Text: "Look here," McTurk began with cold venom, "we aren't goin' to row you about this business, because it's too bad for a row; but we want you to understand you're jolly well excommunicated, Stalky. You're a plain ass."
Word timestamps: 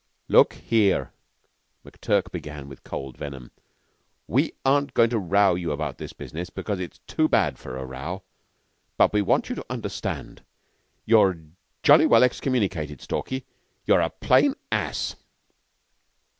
"Look 0.29 0.53
here," 0.53 1.13
McTurk 1.85 2.31
began 2.31 2.67
with 2.67 2.83
cold 2.83 3.17
venom, 3.19 3.51
"we 4.25 4.53
aren't 4.65 4.95
goin' 4.95 5.11
to 5.11 5.19
row 5.19 5.53
you 5.53 5.71
about 5.71 5.99
this 5.99 6.11
business, 6.11 6.49
because 6.49 6.79
it's 6.79 6.97
too 7.05 7.27
bad 7.29 7.59
for 7.59 7.77
a 7.77 7.85
row; 7.85 8.23
but 8.97 9.13
we 9.13 9.21
want 9.21 9.47
you 9.49 9.53
to 9.57 9.65
understand 9.69 10.43
you're 11.05 11.37
jolly 11.83 12.07
well 12.07 12.23
excommunicated, 12.23 12.99
Stalky. 12.99 13.45
You're 13.85 14.01
a 14.01 14.09
plain 14.09 14.55
ass." 14.71 15.17